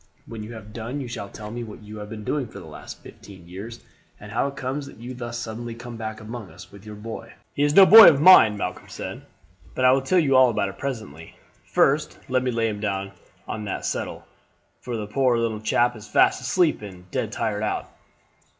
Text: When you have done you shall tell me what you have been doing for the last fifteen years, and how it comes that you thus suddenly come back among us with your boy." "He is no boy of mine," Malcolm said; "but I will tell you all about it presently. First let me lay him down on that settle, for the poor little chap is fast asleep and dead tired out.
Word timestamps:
When 0.25 0.41
you 0.41 0.53
have 0.53 0.73
done 0.73 0.99
you 0.99 1.07
shall 1.07 1.29
tell 1.29 1.51
me 1.51 1.63
what 1.63 1.83
you 1.83 1.99
have 1.99 2.09
been 2.09 2.23
doing 2.23 2.47
for 2.47 2.57
the 2.57 2.65
last 2.65 3.03
fifteen 3.03 3.47
years, 3.47 3.81
and 4.19 4.31
how 4.31 4.47
it 4.47 4.55
comes 4.55 4.87
that 4.87 4.97
you 4.97 5.13
thus 5.13 5.37
suddenly 5.37 5.75
come 5.75 5.95
back 5.95 6.19
among 6.19 6.49
us 6.49 6.71
with 6.71 6.87
your 6.87 6.95
boy." 6.95 7.33
"He 7.53 7.61
is 7.61 7.75
no 7.75 7.85
boy 7.85 8.09
of 8.09 8.19
mine," 8.19 8.57
Malcolm 8.57 8.89
said; 8.89 9.21
"but 9.75 9.85
I 9.85 9.91
will 9.91 10.01
tell 10.01 10.17
you 10.17 10.35
all 10.35 10.49
about 10.49 10.69
it 10.69 10.79
presently. 10.79 11.35
First 11.65 12.17
let 12.29 12.41
me 12.41 12.49
lay 12.49 12.67
him 12.67 12.79
down 12.79 13.11
on 13.47 13.65
that 13.65 13.85
settle, 13.85 14.25
for 14.79 14.97
the 14.97 15.05
poor 15.05 15.37
little 15.37 15.61
chap 15.61 15.95
is 15.95 16.07
fast 16.07 16.41
asleep 16.41 16.81
and 16.81 17.11
dead 17.11 17.31
tired 17.31 17.61
out. 17.61 17.87